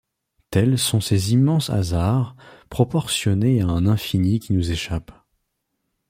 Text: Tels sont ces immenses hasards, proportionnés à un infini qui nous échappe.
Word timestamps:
Tels 0.49 0.79
sont 0.79 0.99
ces 0.99 1.31
immenses 1.33 1.69
hasards, 1.69 2.35
proportionnés 2.71 3.61
à 3.61 3.67
un 3.67 3.85
infini 3.85 4.39
qui 4.39 4.51
nous 4.51 4.71
échappe. 4.71 5.11